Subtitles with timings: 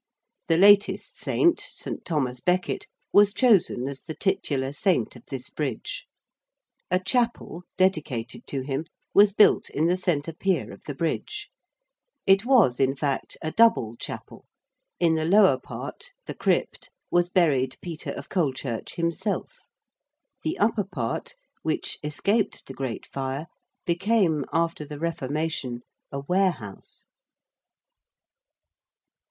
[0.47, 2.03] The latest saint, St.
[2.03, 6.07] Thomas Becket, was chosen as the titular saint of this Bridge.
[6.89, 11.51] A chapel, dedicated to him, was built in the centre pier of the Bridge:
[12.25, 14.47] it was, in fact, a double chapel:
[14.99, 19.59] in the lower part, the crypt, was buried Peter of Colechurch himself:
[20.41, 23.45] the upper part, which escaped the Great Fire,
[23.85, 25.81] became, after the Reformation,
[26.11, 27.05] a warehouse.